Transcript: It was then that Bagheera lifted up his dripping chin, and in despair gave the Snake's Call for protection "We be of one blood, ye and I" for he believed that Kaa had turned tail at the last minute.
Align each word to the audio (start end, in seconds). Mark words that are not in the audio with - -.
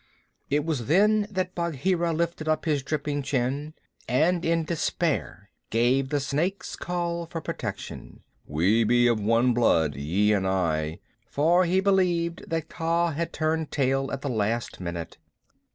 It 0.49 0.65
was 0.65 0.87
then 0.87 1.27
that 1.29 1.53
Bagheera 1.53 2.11
lifted 2.11 2.47
up 2.47 2.65
his 2.65 2.81
dripping 2.81 3.21
chin, 3.21 3.75
and 4.09 4.43
in 4.43 4.63
despair 4.63 5.51
gave 5.69 6.09
the 6.09 6.19
Snake's 6.19 6.75
Call 6.75 7.27
for 7.27 7.39
protection 7.39 8.23
"We 8.47 8.83
be 8.83 9.05
of 9.05 9.19
one 9.19 9.53
blood, 9.53 9.93
ye 9.93 10.33
and 10.33 10.47
I" 10.47 10.97
for 11.29 11.65
he 11.65 11.81
believed 11.81 12.49
that 12.49 12.67
Kaa 12.67 13.11
had 13.11 13.31
turned 13.31 13.69
tail 13.69 14.09
at 14.11 14.23
the 14.23 14.29
last 14.29 14.79
minute. 14.79 15.19